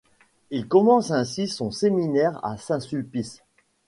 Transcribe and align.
Il 0.49 0.67
commence 0.67 1.11
ainsi 1.11 1.47
son 1.47 1.69
séminaire 1.69 2.43
à 2.43 2.57
Saint-Sulpice. 2.57 3.43